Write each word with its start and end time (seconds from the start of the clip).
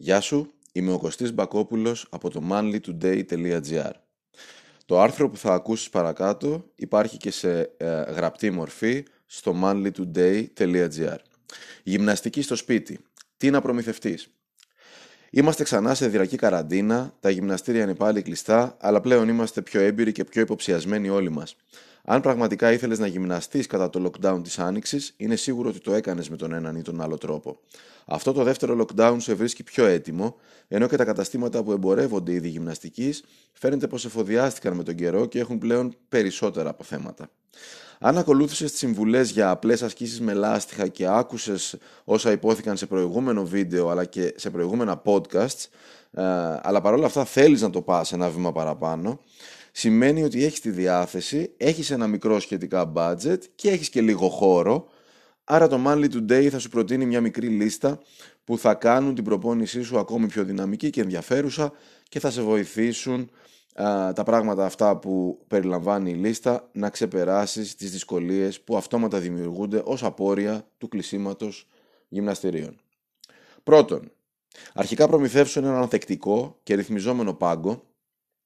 Γεια 0.00 0.20
σου, 0.20 0.52
είμαι 0.72 0.92
ο 0.92 0.98
Κωστής 0.98 1.32
Μπακόπουλος 1.32 2.06
από 2.10 2.30
το 2.30 2.42
manlytoday.gr 2.50 3.90
Το 4.86 5.00
άρθρο 5.00 5.30
που 5.30 5.36
θα 5.36 5.52
ακούσεις 5.52 5.90
παρακάτω 5.90 6.64
υπάρχει 6.74 7.16
και 7.16 7.30
σε 7.30 7.60
ε, 7.76 7.86
γραπτή 8.00 8.50
μορφή 8.50 9.04
στο 9.26 9.54
manlytoday.gr 9.62 11.16
Γυμναστική 11.82 12.42
στο 12.42 12.56
σπίτι. 12.56 12.98
Τι 13.36 13.50
να 13.50 13.60
προμηθευτείς; 13.60 14.30
Είμαστε 15.30 15.62
ξανά 15.62 15.94
σε 15.94 16.08
δυρακή 16.08 16.36
καραντίνα, 16.36 17.14
τα 17.20 17.30
γυμναστήρια 17.30 17.82
είναι 17.82 17.94
πάλι 17.94 18.22
κλειστά, 18.22 18.76
αλλά 18.80 19.00
πλέον 19.00 19.28
είμαστε 19.28 19.62
πιο 19.62 19.80
έμπειροι 19.80 20.12
και 20.12 20.24
πιο 20.24 20.40
υποψιασμένοι 20.40 21.08
όλοι 21.08 21.30
μας. 21.30 21.56
Αν 22.10 22.20
πραγματικά 22.20 22.72
ήθελες 22.72 22.98
να 22.98 23.06
γυμναστείς 23.06 23.66
κατά 23.66 23.90
το 23.90 24.10
lockdown 24.10 24.40
της 24.42 24.58
Άνοιξης, 24.58 25.14
είναι 25.16 25.36
σίγουρο 25.36 25.68
ότι 25.68 25.80
το 25.80 25.92
έκανες 25.92 26.28
με 26.28 26.36
τον 26.36 26.52
έναν 26.52 26.76
ή 26.76 26.82
τον 26.82 27.00
άλλο 27.00 27.18
τρόπο. 27.18 27.58
Αυτό 28.06 28.32
το 28.32 28.42
δεύτερο 28.42 28.86
lockdown 28.86 29.16
σε 29.18 29.34
βρίσκει 29.34 29.62
πιο 29.62 29.86
έτοιμο, 29.86 30.36
ενώ 30.68 30.86
και 30.86 30.96
τα 30.96 31.04
καταστήματα 31.04 31.62
που 31.62 31.72
εμπορεύονται 31.72 32.32
ήδη 32.32 32.48
γυμναστικής 32.48 33.24
φαίνεται 33.52 33.86
πως 33.86 34.04
εφοδιάστηκαν 34.04 34.76
με 34.76 34.82
τον 34.82 34.94
καιρό 34.94 35.26
και 35.26 35.38
έχουν 35.38 35.58
πλέον 35.58 35.94
περισσότερα 36.08 36.70
αποθέματα. 36.70 37.30
Αν 37.98 38.18
ακολούθησες 38.18 38.70
τις 38.70 38.78
συμβουλές 38.78 39.30
για 39.30 39.50
απλές 39.50 39.82
ασκήσεις 39.82 40.20
με 40.20 40.32
λάστιχα 40.32 40.88
και 40.88 41.06
άκουσες 41.08 41.76
όσα 42.04 42.32
υπόθηκαν 42.32 42.76
σε 42.76 42.86
προηγούμενο 42.86 43.44
βίντεο 43.44 43.88
αλλά 43.88 44.04
και 44.04 44.34
σε 44.36 44.50
προηγούμενα 44.50 45.02
podcasts, 45.04 45.66
ε, 46.12 46.22
αλλά 46.62 46.80
παρόλα 46.80 47.06
αυτά 47.06 47.24
θέλεις 47.24 47.60
να 47.60 47.70
το 47.70 47.82
πας 47.82 48.12
ένα 48.12 48.28
βήμα 48.28 48.52
παραπάνω, 48.52 49.20
σημαίνει 49.72 50.22
ότι 50.22 50.44
έχεις 50.44 50.60
τη 50.60 50.70
διάθεση, 50.70 51.54
έχεις 51.56 51.90
ένα 51.90 52.06
μικρό 52.06 52.40
σχετικά 52.40 52.92
budget 52.96 53.38
και 53.54 53.70
έχεις 53.70 53.88
και 53.88 54.00
λίγο 54.00 54.28
χώρο, 54.28 54.88
άρα 55.44 55.68
το 55.68 55.80
Manly 55.86 56.08
Today 56.12 56.48
θα 56.48 56.58
σου 56.58 56.68
προτείνει 56.68 57.06
μια 57.06 57.20
μικρή 57.20 57.48
λίστα 57.48 58.00
που 58.44 58.58
θα 58.58 58.74
κάνουν 58.74 59.14
την 59.14 59.24
προπόνησή 59.24 59.82
σου 59.82 59.98
ακόμη 59.98 60.26
πιο 60.26 60.44
δυναμική 60.44 60.90
και 60.90 61.00
ενδιαφέρουσα 61.00 61.72
και 62.08 62.20
θα 62.20 62.30
σε 62.30 62.42
βοηθήσουν 62.42 63.30
τα 64.14 64.22
πράγματα 64.24 64.64
αυτά 64.64 64.96
που 64.96 65.44
περιλαμβάνει 65.48 66.10
η 66.10 66.14
λίστα 66.14 66.68
να 66.72 66.90
ξεπεράσεις 66.90 67.74
τις 67.74 67.90
δυσκολίες 67.90 68.60
που 68.60 68.76
αυτόματα 68.76 69.18
δημιουργούνται 69.18 69.82
ως 69.84 70.02
απόρρια 70.02 70.68
του 70.78 70.88
κλεισίματος 70.88 71.66
γυμναστηρίων. 72.08 72.80
Πρώτον, 73.62 74.12
αρχικά 74.74 75.08
προμηθεύσουν 75.08 75.64
έναν 75.64 75.82
ανθεκτικό 75.82 76.58
και 76.62 76.74
ρυθμιζόμενο 76.74 77.34
πάγκο 77.34 77.82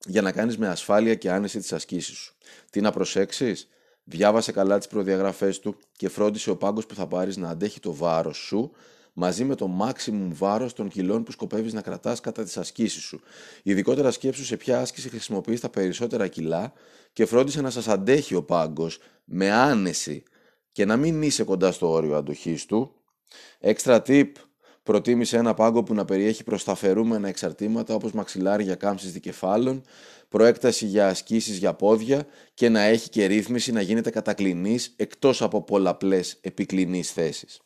για 0.07 0.23
να 0.23 0.33
κάνεις 0.33 0.59
με 0.59 0.69
ασφάλεια 0.69 1.15
και 1.15 1.31
άνεση 1.31 1.59
τις 1.59 1.73
ασκήσεις 1.73 2.17
σου. 2.17 2.35
Τι 2.71 2.81
να 2.81 2.91
προσέξεις, 2.91 3.69
διάβασε 4.05 4.53
καλά 4.53 4.79
τις 4.79 4.87
προδιαγραφές 4.87 5.59
του 5.59 5.77
και 5.97 6.09
φρόντισε 6.09 6.51
ο 6.51 6.57
πάγκος 6.57 6.87
που 6.87 6.95
θα 6.95 7.07
πάρεις 7.07 7.37
να 7.37 7.49
αντέχει 7.49 7.81
το 7.81 7.95
βάρος 7.95 8.37
σου 8.37 8.73
μαζί 9.13 9.45
με 9.45 9.55
το 9.55 9.71
maximum 9.81 10.29
βάρος 10.29 10.73
των 10.73 10.89
κιλών 10.89 11.23
που 11.23 11.33
σκοπεύεις 11.33 11.73
να 11.73 11.81
κρατάς 11.81 12.21
κατά 12.21 12.45
τις 12.45 12.57
ασκήσεις 12.57 13.03
σου. 13.03 13.21
Ειδικότερα 13.63 14.11
σκέψου 14.11 14.45
σε 14.45 14.57
ποια 14.57 14.81
άσκηση 14.81 15.09
χρησιμοποιείς 15.09 15.61
τα 15.61 15.69
περισσότερα 15.69 16.29
κιλά 16.29 16.73
και 17.13 17.27
φρόντισε 17.27 17.61
να 17.61 17.71
σας 17.71 17.89
αντέχει 17.89 18.35
ο 18.35 18.43
πάγκος 18.43 18.99
με 19.25 19.51
άνεση 19.51 20.23
και 20.73 20.85
να 20.85 20.97
μην 20.97 21.23
είσαι 21.23 21.45
κοντά 21.45 21.73
στο 21.73 21.91
όριο 21.91 22.17
αντοχής 22.17 22.67
του. 22.67 22.95
Extra 23.61 24.01
tip, 24.07 24.31
Προτίμησε 24.83 25.37
ένα 25.37 25.55
πάγκο 25.55 25.83
που 25.83 25.95
να 25.95 26.05
περιέχει 26.05 26.45
προσταφερούμενα 26.45 27.29
εξαρτήματα 27.29 27.95
όπως 27.95 28.13
μαξιλάρι 28.13 28.63
για 28.63 28.75
κάμψεις 28.75 29.13
δικεφάλων, 29.13 29.83
προέκταση 30.29 30.87
για 30.87 31.09
ασκήσεις 31.09 31.57
για 31.57 31.75
πόδια 31.75 32.27
και 32.55 32.69
να 32.69 32.81
έχει 32.81 33.09
και 33.09 33.27
ρύθμιση 33.27 33.73
να 33.73 33.81
γίνεται 33.81 34.11
κατακλινής 34.11 34.95
εκτός 34.97 35.43
από 35.43 35.63
πολλαπλές 35.63 36.39
επικλινείς 36.41 37.13
θέσεις. 37.13 37.61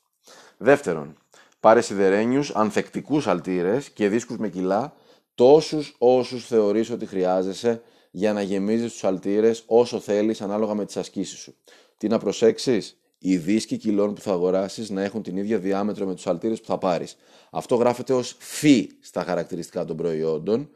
Δεύτερον, 0.57 1.17
πάρε 1.61 1.81
σιδερένιους 1.81 2.51
ανθεκτικούς 2.51 3.27
αλτήρες 3.27 3.91
και 3.91 4.09
δίσκους 4.09 4.37
με 4.37 4.49
κιλά 4.49 4.95
τόσους 5.35 5.95
όσους 5.99 6.47
θεωρείς 6.47 6.91
ότι 6.91 7.07
χρειάζεσαι 7.07 7.83
για 8.11 8.33
να 8.33 8.43
γεμίζεις 8.43 8.93
τους 8.93 9.05
αλτήρες 9.05 9.63
όσο 9.67 10.01
θέλεις 10.01 10.41
ανάλογα 10.41 10.75
με 10.75 10.85
τις 10.85 10.97
ασκήσεις 10.97 11.39
σου. 11.39 11.55
Τι 11.97 12.09
να 12.09 12.19
προσέξεις, 12.19 12.99
οι 13.19 13.37
δίσκοι 13.37 13.77
κιλών 13.77 14.15
που 14.15 14.21
θα 14.21 14.33
αγοράσεις 14.33 14.91
να 14.91 15.03
έχουν 15.03 15.23
την 15.23 15.37
ίδια 15.37 15.59
διάμετρο 15.59 16.07
με 16.07 16.15
τους 16.15 16.27
αλτήρε 16.27 16.55
που 16.55 16.65
θα 16.65 16.79
πάρεις. 16.79 17.17
Αυτό 17.51 17.75
γράφεται 17.75 18.13
ως 18.13 18.37
φι 18.39 18.89
στα 19.01 19.23
χαρακτηριστικά 19.23 19.85
των 19.85 19.97
προϊόντων 19.97 20.69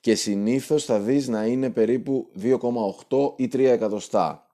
και 0.00 0.14
συνήθως 0.14 0.84
θα 0.84 0.98
δεις 0.98 1.28
να 1.28 1.44
είναι 1.44 1.70
περίπου 1.70 2.30
2,8 2.42 3.32
ή 3.36 3.48
3 3.52 3.58
εκατοστά. 3.58 4.46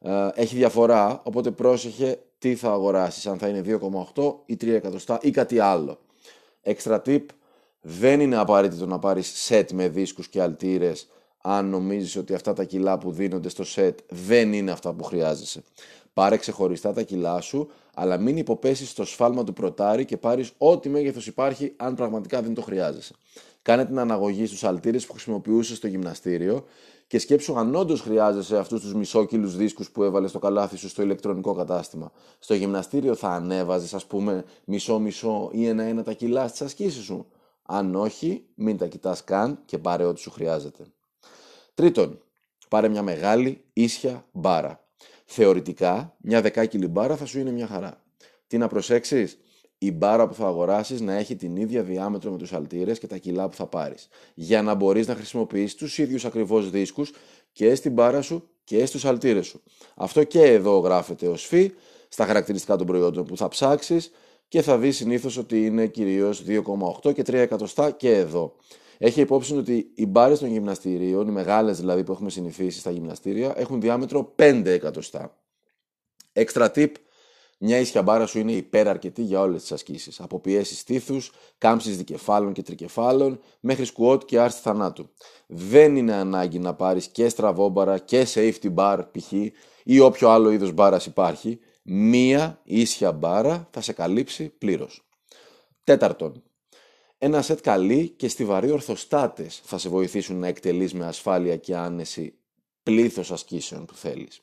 Ε, 0.00 0.28
έχει 0.34 0.56
διαφορά, 0.56 1.20
οπότε 1.24 1.50
πρόσεχε 1.50 2.18
τι 2.38 2.54
θα 2.54 2.70
αγοράσεις, 2.70 3.26
αν 3.26 3.38
θα 3.38 3.48
είναι 3.48 3.78
2,8 4.14 4.34
ή 4.46 4.56
3 4.60 4.68
εκατοστά 4.68 5.18
ή 5.22 5.30
κάτι 5.30 5.58
άλλο. 5.58 5.98
Extra 6.62 6.98
tip, 7.06 7.24
δεν 7.80 8.20
είναι 8.20 8.36
απαραίτητο 8.36 8.86
να 8.86 8.98
πάρεις 8.98 9.48
set 9.48 9.64
με 9.72 9.88
δίσκους 9.88 10.28
και 10.28 10.42
αλτήρες 10.42 11.08
αν 11.48 11.68
νομίζεις 11.68 12.16
ότι 12.16 12.34
αυτά 12.34 12.52
τα 12.52 12.64
κιλά 12.64 12.98
που 12.98 13.12
δίνονται 13.12 13.48
στο 13.48 13.64
set 13.76 13.94
δεν 14.08 14.52
είναι 14.52 14.70
αυτά 14.70 14.92
που 14.92 15.04
χρειάζεσαι. 15.04 15.62
Πάρε 16.16 16.36
ξεχωριστά 16.36 16.92
τα 16.92 17.02
κιλά 17.02 17.40
σου, 17.40 17.70
αλλά 17.94 18.18
μην 18.18 18.36
υποπέσεις 18.36 18.90
στο 18.90 19.04
σφάλμα 19.04 19.44
του 19.44 19.52
πρωτάρι 19.52 20.04
και 20.04 20.16
πάρεις 20.16 20.52
ό,τι 20.58 20.88
μέγεθος 20.88 21.26
υπάρχει, 21.26 21.72
αν 21.76 21.94
πραγματικά 21.94 22.42
δεν 22.42 22.54
το 22.54 22.62
χρειάζεσαι. 22.62 23.14
Κάνε 23.62 23.84
την 23.86 23.98
αναγωγή 23.98 24.46
στους 24.46 24.64
αλτήρες 24.64 25.06
που 25.06 25.12
χρησιμοποιούσες 25.12 25.76
στο 25.76 25.86
γυμναστήριο 25.86 26.64
και 27.06 27.18
σκέψου 27.18 27.58
αν 27.58 27.74
όντως 27.74 28.00
χρειάζεσαι 28.00 28.58
αυτούς 28.58 28.80
τους 28.80 28.94
μισόκυλου 28.94 29.48
δίσκους 29.48 29.90
που 29.90 30.02
έβαλες 30.02 30.30
στο 30.30 30.38
καλάθι 30.38 30.76
σου 30.76 30.88
στο 30.88 31.02
ηλεκτρονικό 31.02 31.54
κατάστημα. 31.54 32.12
Στο 32.38 32.54
γυμναστήριο 32.54 33.14
θα 33.14 33.28
ανέβαζες, 33.28 33.94
ας 33.94 34.06
πούμε, 34.06 34.44
μισό-μισό 34.64 35.50
ή 35.52 35.66
ένα-ένα 35.66 36.02
τα 36.02 36.12
κιλά 36.12 36.48
στις 36.48 36.62
ασκήσεις 36.62 37.04
σου. 37.04 37.26
Αν 37.62 37.94
όχι, 37.94 38.46
μην 38.54 38.76
τα 38.76 38.86
κοιτάς 38.86 39.24
καν 39.24 39.58
και 39.64 39.78
πάρε 39.78 40.04
ό,τι 40.04 40.20
σου 40.20 40.30
χρειάζεται. 40.30 40.84
Τρίτον, 41.74 42.20
πάρε 42.68 42.88
μια 42.88 43.02
μεγάλη 43.02 43.64
ίσια 43.72 44.26
μπάρα. 44.32 44.85
Θεωρητικά, 45.28 46.16
μια 46.20 46.40
δεκάκιλη 46.40 46.86
μπάρα 46.86 47.16
θα 47.16 47.24
σου 47.24 47.38
είναι 47.38 47.50
μια 47.50 47.66
χαρά. 47.66 48.02
Τι 48.46 48.58
να 48.58 48.68
προσέξεις, 48.68 49.38
η 49.78 49.92
μπάρα 49.92 50.28
που 50.28 50.34
θα 50.34 50.46
αγοράσεις 50.46 51.00
να 51.00 51.14
έχει 51.14 51.36
την 51.36 51.56
ίδια 51.56 51.82
διάμετρο 51.82 52.30
με 52.30 52.38
τους 52.38 52.52
αλτήρες 52.52 52.98
και 52.98 53.06
τα 53.06 53.16
κιλά 53.16 53.48
που 53.48 53.56
θα 53.56 53.66
πάρεις, 53.66 54.08
για 54.34 54.62
να 54.62 54.74
μπορείς 54.74 55.06
να 55.06 55.14
χρησιμοποιήσεις 55.14 55.74
τους 55.74 55.98
ίδιους 55.98 56.24
ακριβώς 56.24 56.70
δίσκους 56.70 57.12
και 57.52 57.74
στην 57.74 57.92
μπάρα 57.92 58.22
σου 58.22 58.48
και 58.64 58.86
στους 58.86 59.04
αλτήρες 59.04 59.46
σου. 59.46 59.62
Αυτό 59.94 60.24
και 60.24 60.42
εδώ 60.42 60.78
γράφεται 60.78 61.28
ως 61.28 61.44
φύ, 61.46 61.72
στα 62.08 62.26
χαρακτηριστικά 62.26 62.76
των 62.76 62.86
προϊόντων 62.86 63.24
που 63.24 63.36
θα 63.36 63.48
ψάξεις 63.48 64.10
και 64.48 64.62
θα 64.62 64.78
δεις 64.78 64.96
συνήθως 64.96 65.36
ότι 65.36 65.64
είναι 65.64 65.86
κυρίως 65.86 66.44
2,8 66.46 67.12
και 67.14 67.22
3 67.22 67.32
εκατοστά 67.32 67.90
και 67.90 68.14
εδώ. 68.16 68.56
Έχει 68.98 69.20
υπόψη 69.20 69.56
ότι 69.56 69.90
οι 69.94 70.06
μπάρες 70.06 70.38
των 70.38 70.48
γυμναστηρίων, 70.48 71.28
οι 71.28 71.30
μεγάλες 71.30 71.78
δηλαδή 71.78 72.04
που 72.04 72.12
έχουμε 72.12 72.30
συνηθίσει 72.30 72.78
στα 72.78 72.90
γυμναστήρια, 72.90 73.52
έχουν 73.56 73.80
διάμετρο 73.80 74.34
5 74.36 74.62
εκατοστά. 74.66 75.36
Extra 76.32 76.68
tip, 76.74 76.90
μια 77.58 77.78
ίσια 77.78 78.02
μπάρα 78.02 78.26
σου 78.26 78.38
είναι 78.38 78.52
υπεραρκετή 78.52 79.22
για 79.22 79.40
όλες 79.40 79.60
τις 79.60 79.72
ασκήσεις. 79.72 80.20
Από 80.20 80.40
πιέσει 80.40 80.74
στήθους, 80.74 81.32
κάμψεις 81.58 81.96
δικεφάλων 81.96 82.52
και 82.52 82.62
τρικεφάλων, 82.62 83.40
μέχρι 83.60 83.84
σκουότ 83.84 84.22
και 84.24 84.38
άρση 84.40 84.60
θανάτου. 84.60 85.08
Δεν 85.46 85.96
είναι 85.96 86.14
ανάγκη 86.14 86.58
να 86.58 86.74
πάρεις 86.74 87.08
και 87.08 87.28
στραβόμπαρα 87.28 87.98
και 87.98 88.26
safety 88.34 88.74
bar 88.74 89.04
π.χ. 89.12 89.32
ή 89.84 90.00
όποιο 90.00 90.28
άλλο 90.28 90.50
είδος 90.50 90.72
μπάρας 90.72 91.06
υπάρχει. 91.06 91.58
Μία 91.82 92.60
ίσια 92.64 93.12
μπάρα 93.12 93.68
θα 93.70 93.80
σε 93.80 93.92
καλύψει 93.92 94.48
πλήρως. 94.48 95.08
Τέταρτον, 95.84 96.42
ένα 97.18 97.42
σετ 97.42 97.60
καλή 97.60 98.08
και 98.08 98.28
στιβαροί 98.28 98.70
ορθοστάτες 98.70 99.60
θα 99.64 99.78
σε 99.78 99.88
βοηθήσουν 99.88 100.38
να 100.38 100.46
εκτελείς 100.46 100.94
με 100.94 101.06
ασφάλεια 101.06 101.56
και 101.56 101.76
άνεση 101.76 102.34
πλήθος 102.82 103.32
ασκήσεων 103.32 103.84
που 103.84 103.94
θέλεις. 103.94 104.40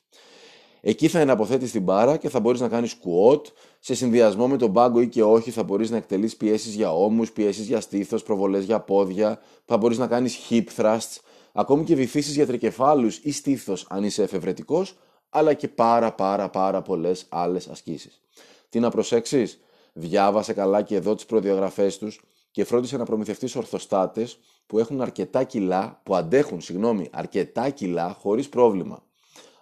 Εκεί 0.82 1.08
θα 1.08 1.20
εναποθέτεις 1.20 1.72
την 1.72 1.82
μπάρα 1.82 2.18
και 2.18 2.30
θα 2.30 2.40
μπορείς 2.40 2.60
να 2.60 2.70
κάνεις 2.70 2.96
squat, 2.96 3.42
σε 3.80 3.96
συνδυασμό 3.96 4.48
με 4.48 4.58
τον 4.58 4.74
πάγκο 4.74 5.02
ή 5.02 5.08
και 5.08 5.24
όχι 5.24 5.52
θα 5.52 5.64
μπορείς 5.64 5.90
να 5.90 5.98
εκτελείς 5.98 6.38
πιέσεις 6.38 6.74
για 6.76 6.94
ώμους, 6.94 7.32
πιέσεις 7.32 7.68
για 7.68 7.82
στήθος, 7.82 8.24
προβολές 8.24 8.64
για 8.64 8.80
πόδια, 8.80 9.42
θα 9.66 9.78
μπορείς 9.78 9.98
να 9.98 10.08
κάνεις 10.08 10.40
hip 10.50 10.64
thrusts, 10.78 11.18
ακόμη 11.54 11.84
και 11.84 11.96
βυθίσεις 11.96 12.36
για 12.36 12.46
τρικεφάλους 12.46 13.18
ή 13.18 13.32
στήθος 13.32 13.86
αν 13.90 14.04
είσαι 14.04 14.24
εφευρετικός, 14.24 14.98
αλλά 15.30 15.54
και 15.54 15.68
πάρα 15.68 16.14
πάρα 16.14 16.50
πάρα 16.50 16.82
πολλές 16.82 17.26
άλλες 17.30 17.68
ασκήσεις. 17.68 18.22
Τι 18.70 18.80
να 18.80 18.90
προσέξεις, 18.90 19.60
διάβασε 19.94 20.54
καλά 20.54 20.82
και 20.82 20.96
εδώ 20.96 21.16
τις 21.16 21.26
προδιαγραφές 21.26 21.98
τους, 21.98 22.22
και 22.54 22.64
φρόντισε 22.64 22.98
να 22.98 23.06
προμηθευτείς 23.06 23.56
ορθοστάτες 23.56 24.40
που 24.66 24.80
έχουν 24.80 25.02
αρκετά 25.02 25.44
κιλά, 25.44 26.02
που 26.04 26.16
αντέχουν, 26.16 26.62
συγγνώμη, 26.62 27.10
αρκετά 27.12 27.70
κιλά 27.70 28.18
χωρίς 28.20 28.50
πρόβλημα. 28.50 29.04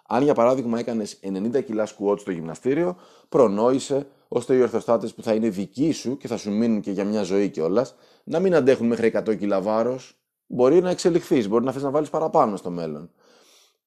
Αν 0.08 0.22
για 0.22 0.34
παράδειγμα 0.34 0.78
έκανες 0.78 1.18
90 1.22 1.64
κιλά 1.64 1.86
σκουότ 1.86 2.20
στο 2.20 2.30
γυμναστήριο, 2.30 2.96
προνόησε 3.28 4.06
ώστε 4.28 4.54
οι 4.54 4.60
ορθοστάτες 4.60 5.14
που 5.14 5.22
θα 5.22 5.34
είναι 5.34 5.48
δικοί 5.48 5.92
σου 5.92 6.16
και 6.16 6.28
θα 6.28 6.36
σου 6.36 6.52
μείνουν 6.52 6.80
και 6.80 6.90
για 6.90 7.04
μια 7.04 7.22
ζωή 7.22 7.48
κιόλας, 7.48 7.94
να 8.24 8.38
μην 8.38 8.54
αντέχουν 8.54 8.86
μέχρι 8.86 9.06
100 9.06 9.36
κιλά 9.38 9.60
βάρος. 9.60 10.16
Μπορεί 10.46 10.80
να 10.80 10.90
εξελιχθείς, 10.90 11.48
μπορεί 11.48 11.64
να 11.64 11.72
θες 11.72 11.82
να 11.82 11.90
βάλεις 11.90 12.10
παραπάνω 12.10 12.56
στο 12.56 12.70
μέλλον. 12.70 13.10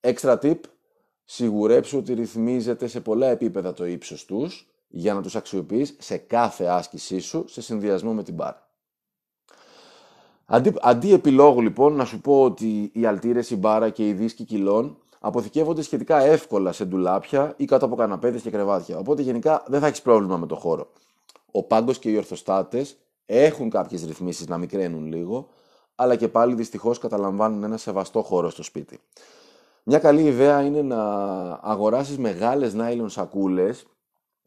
Extra 0.00 0.38
tip, 0.38 0.60
σιγουρέψου 1.24 1.98
ότι 1.98 2.14
ρυθμίζεται 2.14 2.86
σε 2.86 3.00
πολλά 3.00 3.26
επίπεδα 3.26 3.72
το 3.72 3.86
ύψος 3.86 4.24
τους 4.24 4.68
για 4.88 5.14
να 5.14 5.22
τους 5.22 5.36
αξιοποιείς 5.36 5.96
σε 5.98 6.16
κάθε 6.16 6.64
άσκησή 6.64 7.18
σου 7.18 7.44
σε 7.48 7.60
συνδυασμό 7.62 8.12
με 8.12 8.22
την 8.22 8.34
μπάρα. 8.34 8.65
Αντί, 10.46 10.74
αντί 10.80 11.12
επιλόγου 11.12 11.60
λοιπόν 11.60 11.92
να 11.92 12.04
σου 12.04 12.20
πω 12.20 12.42
ότι 12.42 12.90
οι 12.92 13.06
αλτήρες, 13.06 13.50
η 13.50 13.56
μπάρα 13.56 13.90
και 13.90 14.08
οι 14.08 14.12
δίσκοι 14.12 14.44
κιλών 14.44 14.98
αποθηκεύονται 15.20 15.82
σχετικά 15.82 16.20
εύκολα 16.20 16.72
σε 16.72 16.84
ντουλάπια 16.84 17.54
ή 17.56 17.64
κάτω 17.64 17.84
από 17.84 17.96
καναπέδες 17.96 18.42
και 18.42 18.50
κρεβάτια. 18.50 18.98
Οπότε 18.98 19.22
γενικά 19.22 19.62
δεν 19.66 19.80
θα 19.80 19.86
έχεις 19.86 20.02
πρόβλημα 20.02 20.36
με 20.36 20.46
το 20.46 20.54
χώρο. 20.54 20.92
Ο 21.50 21.62
πάγκος 21.62 21.98
και 21.98 22.10
οι 22.10 22.16
ορθοστάτες 22.16 22.96
έχουν 23.26 23.70
κάποιες 23.70 24.04
ρυθμίσεις 24.04 24.46
να 24.48 24.58
μικραίνουν 24.58 25.06
λίγο, 25.06 25.48
αλλά 25.94 26.16
και 26.16 26.28
πάλι 26.28 26.54
δυστυχώς 26.54 26.98
καταλαμβάνουν 26.98 27.62
ένα 27.62 27.76
σεβαστό 27.76 28.22
χώρο 28.22 28.50
στο 28.50 28.62
σπίτι. 28.62 29.00
Μια 29.82 29.98
καλή 29.98 30.22
ιδέα 30.22 30.62
είναι 30.62 30.82
να 30.82 31.02
αγοράσεις 31.62 32.18
μεγάλες 32.18 32.74
νάιλον 32.74 33.08
σακούλες 33.08 33.86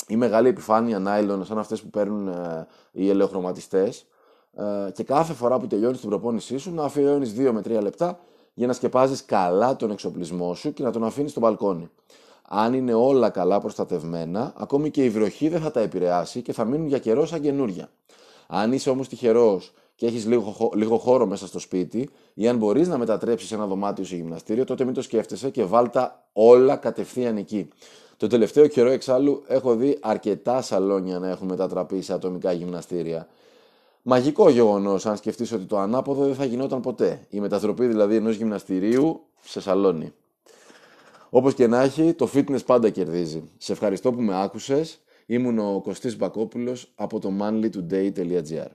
ή 0.07 0.15
μεγάλη 0.15 0.47
επιφάνεια 0.47 0.99
νάιλον 0.99 1.45
σαν 1.45 1.57
αυτές 1.57 1.81
που 1.81 1.89
παίρνουν 1.89 2.27
ε, 2.27 2.67
οι 2.91 3.09
ελαιοχρωματιστές 3.09 4.07
ε, 4.55 4.91
και 4.91 5.03
κάθε 5.03 5.33
φορά 5.33 5.59
που 5.59 5.67
τελειώνεις 5.67 5.99
την 5.99 6.09
προπόνησή 6.09 6.57
σου 6.57 6.73
να 6.73 6.83
αφιερώνεις 6.83 7.33
2 7.37 7.51
με 7.51 7.59
3 7.59 7.81
λεπτά 7.81 8.19
για 8.53 8.67
να 8.67 8.73
σκεπάζεις 8.73 9.25
καλά 9.25 9.75
τον 9.75 9.91
εξοπλισμό 9.91 10.55
σου 10.55 10.73
και 10.73 10.83
να 10.83 10.91
τον 10.91 11.03
αφήνεις 11.03 11.31
στο 11.31 11.39
μπαλκόνι. 11.39 11.89
Αν 12.51 12.73
είναι 12.73 12.93
όλα 12.93 13.29
καλά 13.29 13.59
προστατευμένα, 13.59 14.53
ακόμη 14.57 14.91
και 14.91 15.03
η 15.03 15.09
βροχή 15.09 15.49
δεν 15.49 15.61
θα 15.61 15.71
τα 15.71 15.79
επηρεάσει 15.79 16.41
και 16.41 16.53
θα 16.53 16.65
μείνουν 16.65 16.87
για 16.87 16.97
καιρό 16.97 17.25
σαν 17.25 17.41
καινούρια. 17.41 17.89
Αν 18.47 18.73
είσαι 18.73 18.89
όμως 18.89 19.07
τυχερός 19.07 19.73
και 19.95 20.05
έχεις 20.05 20.25
λίγο, 20.25 20.71
λίγο 20.75 20.97
χώρο 20.97 21.25
μέσα 21.25 21.47
στο 21.47 21.59
σπίτι, 21.59 22.09
ή 22.33 22.47
αν 22.47 22.57
μπορείς 22.57 22.87
να 22.87 22.97
μετατρέψεις 22.97 23.51
ένα 23.51 23.65
δωμάτιο 23.65 24.05
σε 24.05 24.15
γυμναστήριο, 24.15 24.63
τότε 24.63 24.83
μην 24.83 24.93
το 24.93 25.01
σκέφτεσαι 25.01 25.49
και 25.49 25.63
βάλτα 25.63 26.27
όλα 26.33 26.75
κατευθείαν 26.75 27.37
εκεί. 27.37 27.67
Το 28.17 28.27
τελευταίο 28.27 28.67
καιρό, 28.67 28.89
εξάλλου, 28.89 29.43
έχω 29.47 29.75
δει 29.75 29.97
αρκετά 30.01 30.61
σαλόνια 30.61 31.19
να 31.19 31.29
έχουν 31.29 31.47
μετατραπεί 31.47 32.01
σε 32.01 32.13
ατομικά 32.13 32.51
γυμναστήρια. 32.51 33.27
Μαγικό 34.01 34.49
γεγονός, 34.49 35.05
αν 35.05 35.17
σκεφτείς 35.17 35.51
ότι 35.51 35.65
το 35.65 35.77
ανάποδο 35.77 36.25
δεν 36.25 36.35
θα 36.35 36.45
γινόταν 36.45 36.81
ποτέ. 36.81 37.27
Η 37.29 37.39
μετατροπή 37.39 37.87
δηλαδή 37.87 38.15
ενός 38.15 38.35
γυμναστηρίου 38.35 39.21
σε 39.41 39.61
σαλόνι. 39.61 40.13
Όπως 41.29 41.53
και 41.53 41.67
να 41.67 41.81
έχει, 41.81 42.13
το 42.13 42.29
fitness 42.33 42.65
πάντα 42.65 42.89
κερδίζει. 42.89 43.49
Σε 43.57 43.71
ευχαριστώ 43.71 44.11
που 44.11 44.21
με 44.21 44.41
άκουσες. 44.41 44.99
Ήμουν 45.25 45.59
ο 45.59 45.81
Κωστής 45.83 46.17
Μπακόπουλος 46.17 46.91
από 46.95 47.19
το 47.19 47.31
manlytoday.gr 47.41 48.67